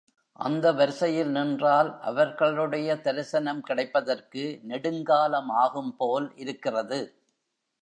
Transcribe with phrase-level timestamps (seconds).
[0.39, 7.01] அந்த வரிசையில் நின்றால் அவர்களுடைய தரிசனம் கிடைப்பதற்கு நெடுங்காலம் ஆகும் போல் இருக்கிறது.